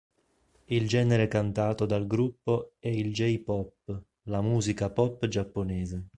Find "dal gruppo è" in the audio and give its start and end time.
1.85-2.87